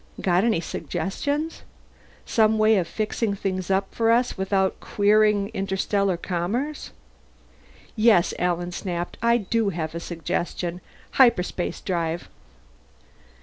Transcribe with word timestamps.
"Got 0.19 0.43
any 0.43 0.61
suggestions? 0.61 1.61
Some 2.25 2.57
way 2.57 2.77
of 2.77 2.87
fixing 2.87 3.35
things 3.35 3.69
up 3.69 3.93
for 3.93 4.09
us 4.09 4.35
without 4.35 4.79
queering 4.79 5.49
interstellar 5.53 6.17
commerce?" 6.17 6.89
"Yes," 7.95 8.33
Alan 8.39 8.71
snapped. 8.71 9.19
"I 9.21 9.37
do 9.37 9.69
have 9.69 9.93
a 9.93 9.99
suggestion. 9.99 10.81
Hyperspace 11.11 11.81
drive!" 11.81 12.29